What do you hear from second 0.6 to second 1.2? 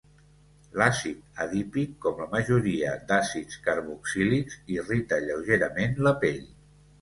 L'àcid